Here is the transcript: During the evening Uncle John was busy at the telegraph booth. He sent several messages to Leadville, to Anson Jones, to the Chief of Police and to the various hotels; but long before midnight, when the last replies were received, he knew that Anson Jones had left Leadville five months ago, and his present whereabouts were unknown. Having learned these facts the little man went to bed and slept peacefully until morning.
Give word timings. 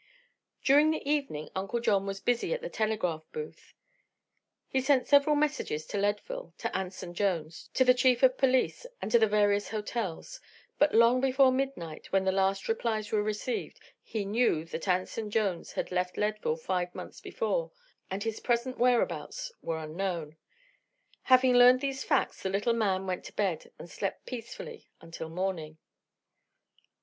During 0.63 0.89
the 0.89 1.07
evening 1.07 1.51
Uncle 1.55 1.79
John 1.79 2.07
was 2.07 2.19
busy 2.19 2.55
at 2.55 2.61
the 2.61 2.71
telegraph 2.71 3.23
booth. 3.31 3.75
He 4.67 4.81
sent 4.81 5.07
several 5.07 5.35
messages 5.35 5.85
to 5.85 5.97
Leadville, 5.99 6.55
to 6.57 6.75
Anson 6.75 7.13
Jones, 7.13 7.69
to 7.75 7.85
the 7.85 7.93
Chief 7.93 8.23
of 8.23 8.35
Police 8.35 8.87
and 8.99 9.11
to 9.11 9.19
the 9.19 9.27
various 9.27 9.69
hotels; 9.69 10.41
but 10.79 10.95
long 10.95 11.21
before 11.21 11.51
midnight, 11.51 12.11
when 12.11 12.25
the 12.25 12.31
last 12.31 12.67
replies 12.67 13.11
were 13.11 13.21
received, 13.21 13.79
he 14.01 14.25
knew 14.25 14.65
that 14.65 14.87
Anson 14.87 15.29
Jones 15.29 15.73
had 15.73 15.91
left 15.91 16.17
Leadville 16.17 16.55
five 16.57 16.95
months 16.95 17.23
ago, 17.23 17.71
and 18.09 18.23
his 18.23 18.39
present 18.39 18.79
whereabouts 18.79 19.51
were 19.61 19.77
unknown. 19.77 20.35
Having 21.25 21.53
learned 21.53 21.79
these 21.81 22.03
facts 22.03 22.41
the 22.41 22.49
little 22.49 22.73
man 22.73 23.05
went 23.05 23.23
to 23.25 23.33
bed 23.33 23.71
and 23.77 23.87
slept 23.87 24.25
peacefully 24.25 24.89
until 24.99 25.29
morning. 25.29 25.77